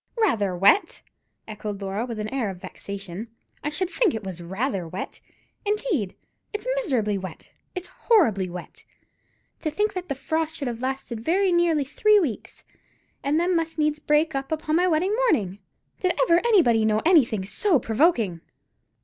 "Rather 0.19 0.57
wet!" 0.57 1.03
echoed 1.47 1.79
Laura, 1.79 2.07
with 2.07 2.17
an 2.17 2.27
air 2.33 2.49
of 2.49 2.57
vexation; 2.59 3.27
"I 3.63 3.69
should 3.69 3.87
think 3.91 4.15
it 4.15 4.23
was 4.23 4.41
rather 4.41 4.87
wet, 4.87 5.19
indeed. 5.63 6.15
It's 6.53 6.65
miserably 6.77 7.19
wet; 7.19 7.51
it's 7.75 7.87
horribly 7.87 8.49
wet. 8.49 8.83
To 9.59 9.69
think 9.69 9.93
that 9.93 10.09
the 10.09 10.15
frost 10.15 10.55
should 10.55 10.67
have 10.67 10.81
lasted 10.81 11.19
very 11.19 11.51
nearly 11.51 11.85
three 11.85 12.19
weeks, 12.19 12.63
and 13.23 13.39
then 13.39 13.55
must 13.55 13.77
needs 13.77 13.99
break 13.99 14.33
up 14.33 14.67
on 14.67 14.75
my 14.75 14.87
wedding 14.87 15.15
morning. 15.17 15.59
Did 15.99 16.17
ever 16.23 16.39
anybody 16.39 16.83
know 16.83 17.03
anything 17.05 17.45
so 17.45 17.77
provoking?" 17.77 18.41